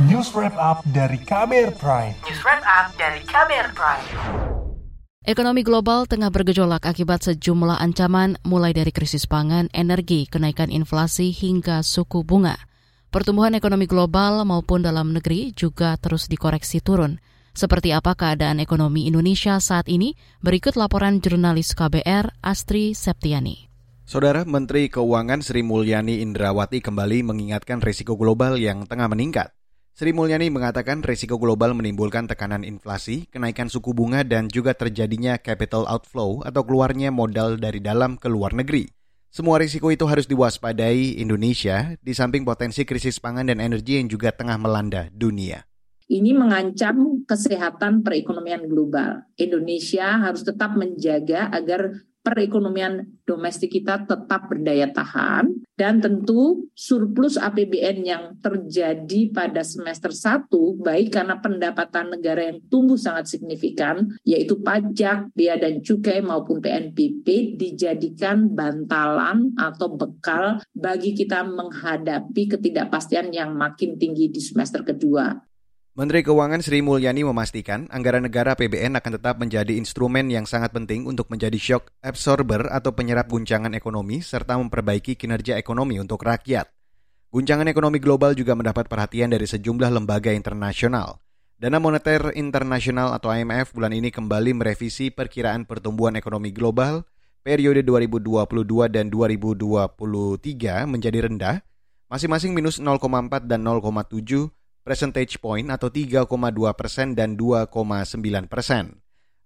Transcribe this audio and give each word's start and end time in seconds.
News 0.00 0.32
Wrap 0.32 0.56
Up 0.56 0.80
dari 0.88 1.20
KBR 1.20 1.76
Prime. 1.76 2.16
News 2.24 2.40
Wrap 2.40 2.64
Up 2.64 2.96
dari 2.96 3.20
KBR 3.28 3.76
Prime. 3.76 4.06
Ekonomi 5.20 5.60
global 5.60 6.08
tengah 6.08 6.32
bergejolak 6.32 6.88
akibat 6.88 7.20
sejumlah 7.20 7.76
ancaman 7.76 8.40
mulai 8.40 8.72
dari 8.72 8.88
krisis 8.88 9.28
pangan, 9.28 9.68
energi, 9.76 10.24
kenaikan 10.24 10.72
inflasi 10.72 11.36
hingga 11.36 11.84
suku 11.84 12.24
bunga. 12.24 12.56
Pertumbuhan 13.12 13.52
ekonomi 13.52 13.84
global 13.84 14.48
maupun 14.48 14.80
dalam 14.80 15.12
negeri 15.12 15.52
juga 15.52 16.00
terus 16.00 16.24
dikoreksi 16.24 16.80
turun. 16.80 17.20
Seperti 17.52 17.92
apa 17.92 18.16
keadaan 18.16 18.64
ekonomi 18.64 19.04
Indonesia 19.04 19.60
saat 19.60 19.92
ini? 19.92 20.16
Berikut 20.40 20.72
laporan 20.80 21.20
jurnalis 21.20 21.76
KBR 21.76 22.40
Astri 22.40 22.96
Septiani. 22.96 23.68
Saudara 24.08 24.48
Menteri 24.48 24.88
Keuangan 24.88 25.44
Sri 25.44 25.60
Mulyani 25.60 26.24
Indrawati 26.24 26.80
kembali 26.80 27.28
mengingatkan 27.28 27.84
risiko 27.84 28.16
global 28.16 28.56
yang 28.56 28.88
tengah 28.88 29.12
meningkat. 29.12 29.52
Sri 29.92 30.08
Mulyani 30.16 30.48
mengatakan 30.48 31.04
risiko 31.04 31.36
global 31.36 31.76
menimbulkan 31.76 32.24
tekanan 32.24 32.64
inflasi, 32.64 33.28
kenaikan 33.28 33.68
suku 33.68 33.92
bunga, 33.92 34.24
dan 34.24 34.48
juga 34.48 34.72
terjadinya 34.72 35.36
capital 35.36 35.84
outflow 35.84 36.40
atau 36.48 36.64
keluarnya 36.64 37.12
modal 37.12 37.60
dari 37.60 37.76
dalam 37.76 38.16
ke 38.16 38.24
luar 38.24 38.56
negeri. 38.56 38.88
Semua 39.28 39.60
risiko 39.60 39.92
itu 39.92 40.08
harus 40.08 40.24
diwaspadai 40.24 41.20
Indonesia 41.20 41.92
di 42.00 42.16
samping 42.16 42.40
potensi 42.40 42.88
krisis 42.88 43.20
pangan 43.20 43.52
dan 43.52 43.60
energi 43.60 44.00
yang 44.00 44.08
juga 44.08 44.32
tengah 44.32 44.56
melanda 44.56 45.12
dunia. 45.12 45.68
Ini 46.08 46.40
mengancam 46.40 47.28
kesehatan 47.28 48.00
perekonomian 48.00 48.64
global. 48.72 49.28
Indonesia 49.36 50.24
harus 50.24 50.40
tetap 50.40 50.72
menjaga 50.72 51.52
agar 51.52 52.00
perekonomian 52.22 53.18
domestik 53.26 53.74
kita 53.74 54.06
tetap 54.06 54.48
berdaya 54.48 54.88
tahan 54.88 55.52
dan 55.74 55.98
tentu 55.98 56.70
surplus 56.72 57.34
APBN 57.34 57.98
yang 58.06 58.24
terjadi 58.38 59.34
pada 59.34 59.66
semester 59.66 60.14
1 60.14 60.46
baik 60.78 61.10
karena 61.10 61.42
pendapatan 61.42 62.14
negara 62.14 62.48
yang 62.48 62.62
tumbuh 62.70 62.96
sangat 62.96 63.26
signifikan 63.26 64.06
yaitu 64.22 64.62
pajak, 64.62 65.28
bea 65.34 65.58
dan 65.58 65.82
cukai 65.82 66.22
maupun 66.22 66.62
PNBP 66.62 67.58
dijadikan 67.58 68.46
bantalan 68.54 69.50
atau 69.58 69.90
bekal 69.92 70.62
bagi 70.72 71.18
kita 71.18 71.42
menghadapi 71.42 72.56
ketidakpastian 72.56 73.34
yang 73.34 73.58
makin 73.58 73.98
tinggi 73.98 74.30
di 74.30 74.38
semester 74.38 74.86
kedua. 74.86 75.51
Menteri 75.92 76.24
Keuangan 76.24 76.64
Sri 76.64 76.80
Mulyani 76.80 77.20
memastikan 77.20 77.84
anggaran 77.92 78.24
negara 78.24 78.56
PBN 78.56 78.96
akan 78.96 79.20
tetap 79.20 79.36
menjadi 79.36 79.76
instrumen 79.76 80.24
yang 80.32 80.48
sangat 80.48 80.72
penting 80.72 81.04
untuk 81.04 81.28
menjadi 81.28 81.60
shock 81.60 81.92
absorber 82.00 82.64
atau 82.72 82.96
penyerap 82.96 83.28
guncangan 83.28 83.76
ekonomi 83.76 84.24
serta 84.24 84.56
memperbaiki 84.56 85.20
kinerja 85.20 85.60
ekonomi 85.60 86.00
untuk 86.00 86.24
rakyat. 86.24 86.64
Guncangan 87.28 87.68
ekonomi 87.68 88.00
global 88.00 88.32
juga 88.32 88.56
mendapat 88.56 88.88
perhatian 88.88 89.36
dari 89.36 89.44
sejumlah 89.44 89.92
lembaga 89.92 90.32
internasional. 90.32 91.20
Dana 91.60 91.76
Moneter 91.76 92.32
Internasional 92.40 93.12
atau 93.12 93.28
IMF 93.28 93.76
bulan 93.76 93.92
ini 93.92 94.08
kembali 94.08 94.64
merevisi 94.64 95.12
perkiraan 95.12 95.68
pertumbuhan 95.68 96.16
ekonomi 96.16 96.56
global 96.56 97.04
periode 97.44 97.84
2022 97.84 98.48
dan 98.88 99.12
2023 99.12 100.88
menjadi 100.88 101.18
rendah, 101.28 101.60
masing-masing 102.08 102.56
minus 102.56 102.80
0,4 102.80 103.44
dan 103.44 103.60
0,7 103.60 104.48
percentage 104.82 105.38
point 105.38 105.66
atau 105.70 105.88
3,2 105.88 106.26
persen 106.74 107.14
dan 107.14 107.38
2,9 107.38 107.72
persen. 108.50 109.02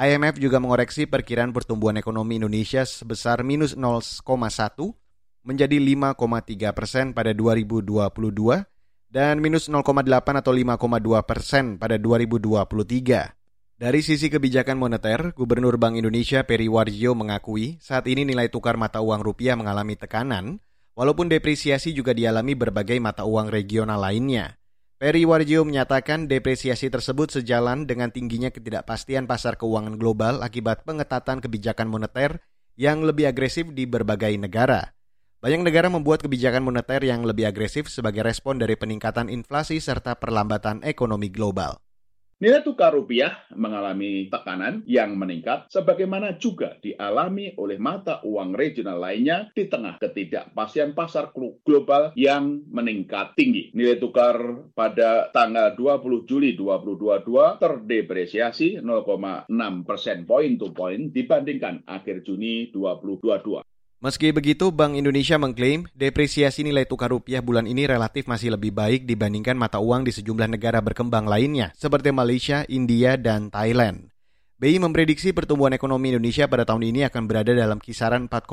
IMF 0.00 0.40
juga 0.40 0.58
mengoreksi 0.58 1.04
perkiraan 1.06 1.52
pertumbuhan 1.54 1.98
ekonomi 1.98 2.38
Indonesia 2.38 2.86
sebesar 2.86 3.42
minus 3.46 3.74
0,1 3.74 4.26
menjadi 5.46 5.76
5,3 5.76 6.76
persen 6.76 7.12
pada 7.16 7.32
2022 7.32 8.00
dan 9.10 9.42
minus 9.42 9.66
0,8 9.66 10.06
atau 10.38 10.52
5,2 10.54 11.26
persen 11.26 11.64
pada 11.76 11.98
2023. 11.98 13.34
Dari 13.80 14.00
sisi 14.04 14.28
kebijakan 14.28 14.76
moneter, 14.76 15.32
Gubernur 15.32 15.80
Bank 15.80 15.96
Indonesia 15.96 16.44
Peri 16.44 16.68
Warjio 16.68 17.16
mengakui 17.16 17.80
saat 17.80 18.04
ini 18.12 18.28
nilai 18.28 18.52
tukar 18.52 18.76
mata 18.76 19.00
uang 19.00 19.24
rupiah 19.24 19.56
mengalami 19.56 19.96
tekanan, 19.96 20.60
walaupun 20.92 21.32
depresiasi 21.32 21.96
juga 21.96 22.12
dialami 22.12 22.52
berbagai 22.52 23.00
mata 23.00 23.24
uang 23.24 23.48
regional 23.48 23.96
lainnya. 24.04 24.59
Peri 25.00 25.24
Warjio 25.24 25.64
menyatakan 25.64 26.28
depresiasi 26.28 26.92
tersebut 26.92 27.32
sejalan 27.32 27.88
dengan 27.88 28.12
tingginya 28.12 28.52
ketidakpastian 28.52 29.24
pasar 29.24 29.56
keuangan 29.56 29.96
global 29.96 30.44
akibat 30.44 30.84
pengetatan 30.84 31.40
kebijakan 31.40 31.88
moneter 31.88 32.44
yang 32.76 33.00
lebih 33.00 33.32
agresif 33.32 33.72
di 33.72 33.88
berbagai 33.88 34.36
negara. 34.36 34.92
Banyak 35.40 35.64
negara 35.64 35.88
membuat 35.88 36.20
kebijakan 36.20 36.68
moneter 36.68 37.00
yang 37.00 37.24
lebih 37.24 37.48
agresif 37.48 37.88
sebagai 37.88 38.20
respon 38.20 38.60
dari 38.60 38.76
peningkatan 38.76 39.32
inflasi 39.32 39.80
serta 39.80 40.20
perlambatan 40.20 40.84
ekonomi 40.84 41.32
global. 41.32 41.80
Nilai 42.40 42.64
tukar 42.64 42.96
rupiah 42.96 43.36
mengalami 43.52 44.32
tekanan 44.32 44.80
yang 44.88 45.12
meningkat 45.12 45.68
sebagaimana 45.68 46.40
juga 46.40 46.72
dialami 46.80 47.52
oleh 47.60 47.76
mata 47.76 48.24
uang 48.24 48.56
regional 48.56 48.96
lainnya 48.96 49.52
di 49.52 49.68
tengah 49.68 50.00
ketidakpastian 50.00 50.96
pasar 50.96 51.36
global 51.36 52.16
yang 52.16 52.64
meningkat 52.72 53.36
tinggi. 53.36 53.68
Nilai 53.76 54.00
tukar 54.00 54.40
pada 54.72 55.28
tanggal 55.36 55.76
20 55.76 56.24
Juli 56.24 56.56
2022 56.56 57.60
terdepresiasi 57.60 58.80
0,6 58.80 59.44
persen 59.84 60.24
point 60.24 60.56
to 60.56 60.72
point 60.72 61.12
dibandingkan 61.12 61.84
akhir 61.84 62.24
Juni 62.24 62.72
2022. 62.72 63.69
Meski 64.00 64.32
begitu, 64.32 64.72
Bank 64.72 64.96
Indonesia 64.96 65.36
mengklaim 65.36 65.84
depresiasi 65.92 66.64
nilai 66.64 66.88
tukar 66.88 67.12
rupiah 67.12 67.44
bulan 67.44 67.68
ini 67.68 67.84
relatif 67.84 68.24
masih 68.24 68.56
lebih 68.56 68.72
baik 68.72 69.04
dibandingkan 69.04 69.52
mata 69.52 69.76
uang 69.76 70.08
di 70.08 70.12
sejumlah 70.16 70.48
negara 70.48 70.80
berkembang 70.80 71.28
lainnya, 71.28 71.76
seperti 71.76 72.08
Malaysia, 72.08 72.64
India, 72.72 73.20
dan 73.20 73.52
Thailand. 73.52 74.08
BI 74.56 74.80
memprediksi 74.80 75.36
pertumbuhan 75.36 75.76
ekonomi 75.76 76.16
Indonesia 76.16 76.48
pada 76.48 76.64
tahun 76.64 76.88
ini 76.88 77.12
akan 77.12 77.28
berada 77.28 77.52
dalam 77.52 77.76
kisaran 77.76 78.24
4,5 78.24 78.48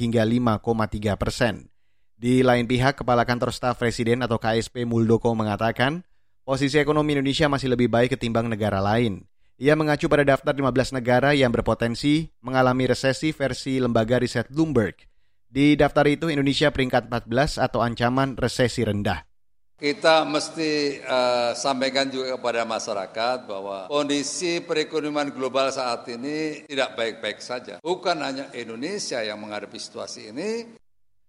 hingga 0.00 0.24
5,3 0.24 1.20
persen. 1.20 1.68
Di 2.16 2.40
lain 2.40 2.64
pihak, 2.64 2.96
Kepala 2.96 3.28
Kantor 3.28 3.52
Staf 3.52 3.76
Presiden 3.76 4.24
atau 4.24 4.40
KSP 4.40 4.88
Muldoko 4.88 5.28
mengatakan, 5.36 6.08
posisi 6.40 6.80
ekonomi 6.80 7.20
Indonesia 7.20 7.52
masih 7.52 7.68
lebih 7.76 7.92
baik 7.92 8.16
ketimbang 8.16 8.48
negara 8.48 8.80
lain. 8.80 9.28
Ia 9.56 9.72
mengacu 9.72 10.04
pada 10.12 10.20
daftar 10.20 10.52
15 10.52 11.00
negara 11.00 11.32
yang 11.32 11.48
berpotensi 11.48 12.28
mengalami 12.44 12.92
resesi 12.92 13.32
versi 13.32 13.80
lembaga 13.80 14.20
riset 14.20 14.52
Bloomberg. 14.52 15.00
Di 15.48 15.72
daftar 15.80 16.04
itu 16.12 16.28
Indonesia 16.28 16.68
peringkat 16.68 17.08
14 17.08 17.64
atau 17.64 17.80
ancaman 17.80 18.36
resesi 18.36 18.84
rendah. 18.84 19.24
Kita 19.80 20.28
mesti 20.28 21.00
uh, 21.00 21.56
sampaikan 21.56 22.12
juga 22.12 22.36
kepada 22.36 22.68
masyarakat 22.68 23.48
bahwa 23.48 23.88
kondisi 23.88 24.60
perekonomian 24.60 25.32
global 25.32 25.72
saat 25.72 26.04
ini 26.12 26.68
tidak 26.68 26.92
baik-baik 26.92 27.40
saja. 27.40 27.80
Bukan 27.80 28.20
hanya 28.20 28.52
Indonesia 28.52 29.24
yang 29.24 29.40
menghadapi 29.40 29.80
situasi 29.80 30.36
ini. 30.36 30.76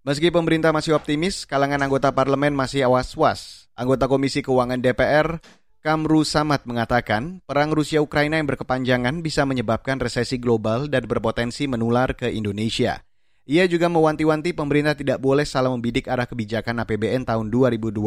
Meski 0.00 0.32
pemerintah 0.32 0.72
masih 0.72 0.96
optimis, 0.96 1.44
kalangan 1.44 1.80
anggota 1.84 2.08
parlemen 2.08 2.56
masih 2.56 2.88
awas-was. 2.88 3.68
Anggota 3.76 4.08
Komisi 4.08 4.40
Keuangan 4.40 4.80
DPR 4.80 5.40
Kamru 5.84 6.24
Samad 6.24 6.64
mengatakan, 6.64 7.44
perang 7.44 7.68
Rusia-Ukraina 7.68 8.40
yang 8.40 8.48
berkepanjangan 8.48 9.20
bisa 9.20 9.44
menyebabkan 9.44 10.00
resesi 10.00 10.40
global 10.40 10.88
dan 10.88 11.04
berpotensi 11.04 11.68
menular 11.68 12.16
ke 12.16 12.32
Indonesia. 12.32 13.04
Ia 13.44 13.68
juga 13.68 13.92
mewanti-wanti 13.92 14.56
pemerintah 14.56 14.96
tidak 14.96 15.20
boleh 15.20 15.44
salah 15.44 15.68
membidik 15.68 16.08
arah 16.08 16.24
kebijakan 16.24 16.80
APBN 16.88 17.28
tahun 17.28 17.52
2023 17.52 18.00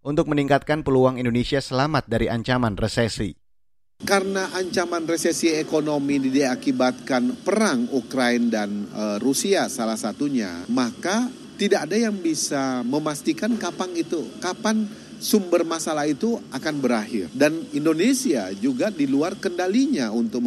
untuk 0.00 0.24
meningkatkan 0.32 0.80
peluang 0.80 1.20
Indonesia 1.20 1.60
selamat 1.60 2.08
dari 2.08 2.32
ancaman 2.32 2.72
resesi. 2.80 3.36
Karena 4.00 4.48
ancaman 4.56 5.04
resesi 5.04 5.52
ekonomi 5.52 6.24
diakibatkan 6.24 7.44
perang 7.44 7.92
Ukraina 7.92 8.64
dan 8.64 8.88
e, 8.88 9.04
Rusia 9.20 9.68
salah 9.68 10.00
satunya, 10.00 10.64
maka 10.72 11.28
tidak 11.60 11.84
ada 11.84 12.00
yang 12.08 12.16
bisa 12.16 12.80
memastikan 12.80 13.60
kapan 13.60 13.92
itu, 13.92 14.24
kapan 14.40 14.88
sumber 15.22 15.62
masalah 15.62 16.10
itu 16.10 16.42
akan 16.50 16.82
berakhir. 16.82 17.30
Dan 17.30 17.62
Indonesia 17.70 18.50
juga 18.58 18.90
di 18.90 19.06
luar 19.06 19.38
kendalinya 19.38 20.10
untuk 20.10 20.42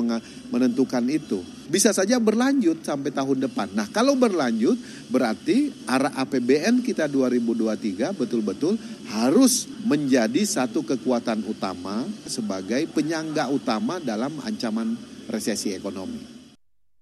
menentukan 0.51 1.07
itu. 1.07 1.39
Bisa 1.71 1.95
saja 1.95 2.19
berlanjut 2.19 2.83
sampai 2.83 3.09
tahun 3.09 3.47
depan. 3.47 3.71
Nah 3.73 3.87
kalau 3.89 4.13
berlanjut 4.19 4.75
berarti 5.07 5.71
arah 5.87 6.13
APBN 6.13 6.83
kita 6.83 7.07
2023 7.09 8.13
betul-betul 8.13 8.77
harus 9.09 9.65
menjadi 9.87 10.43
satu 10.45 10.83
kekuatan 10.83 11.41
utama 11.47 12.05
sebagai 12.27 12.85
penyangga 12.91 13.49
utama 13.49 13.97
dalam 13.97 14.37
ancaman 14.43 14.93
resesi 15.31 15.73
ekonomi. 15.73 16.34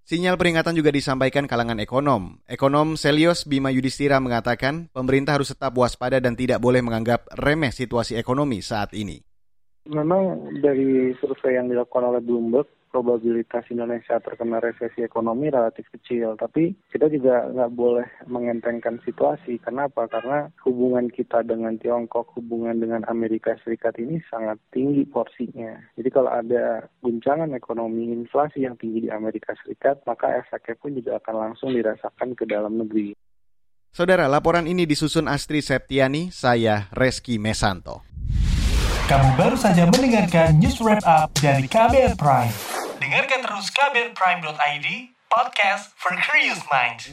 Sinyal 0.03 0.35
peringatan 0.35 0.75
juga 0.75 0.91
disampaikan 0.91 1.47
kalangan 1.47 1.79
ekonom. 1.79 2.43
Ekonom 2.43 2.99
Selios 2.99 3.47
Bima 3.47 3.71
Yudhistira 3.71 4.19
mengatakan 4.19 4.91
pemerintah 4.91 5.39
harus 5.39 5.55
tetap 5.55 5.71
waspada 5.79 6.19
dan 6.19 6.35
tidak 6.35 6.59
boleh 6.59 6.83
menganggap 6.83 7.23
remeh 7.39 7.71
situasi 7.71 8.19
ekonomi 8.19 8.59
saat 8.59 8.91
ini. 8.91 9.23
Memang 9.87 10.51
dari 10.59 11.15
survei 11.23 11.55
yang 11.55 11.71
dilakukan 11.71 12.03
oleh 12.03 12.19
Bloomberg 12.19 12.67
probabilitas 12.93 13.65
Indonesia 13.73 14.21
terkena 14.21 14.61
resesi 14.61 15.01
ekonomi 15.01 15.49
relatif 15.49 15.89
kecil. 15.89 16.37
Tapi 16.37 16.77
kita 16.93 17.09
juga 17.09 17.49
nggak 17.49 17.73
boleh 17.73 18.05
mengentengkan 18.29 19.01
situasi. 19.01 19.57
Kenapa? 19.57 20.05
Karena 20.05 20.53
hubungan 20.61 21.09
kita 21.09 21.41
dengan 21.41 21.81
Tiongkok, 21.81 22.37
hubungan 22.37 22.77
dengan 22.77 23.01
Amerika 23.09 23.57
Serikat 23.65 23.97
ini 23.97 24.21
sangat 24.29 24.61
tinggi 24.69 25.09
porsinya. 25.09 25.73
Jadi 25.97 26.09
kalau 26.13 26.29
ada 26.29 26.85
guncangan 27.01 27.49
ekonomi 27.57 28.13
inflasi 28.13 28.69
yang 28.69 28.77
tinggi 28.77 29.07
di 29.07 29.09
Amerika 29.09 29.57
Serikat, 29.65 30.05
maka 30.05 30.29
efeknya 30.37 30.77
pun 30.77 30.93
juga 30.93 31.17
akan 31.17 31.35
langsung 31.49 31.73
dirasakan 31.73 32.37
ke 32.37 32.45
dalam 32.45 32.77
negeri. 32.77 33.17
Saudara, 33.93 34.25
laporan 34.25 34.65
ini 34.65 34.89
disusun 34.89 35.29
Astri 35.29 35.61
Septiani, 35.61 36.33
saya 36.33 36.89
Reski 36.93 37.37
Mesanto. 37.37 38.01
Kamu 39.05 39.37
baru 39.37 39.53
saja 39.53 39.85
mendengarkan 39.85 40.57
news 40.57 40.81
wrap 40.81 41.05
up 41.05 41.29
dari 41.37 41.69
KBR 41.69 42.17
Prime. 42.17 42.72
Dengarkan 43.03 43.43
terus 43.43 43.67
kbrprime.id, 43.75 44.87
podcast 45.27 45.91
for 45.99 46.15
curious 46.23 46.63
minds. 46.71 47.11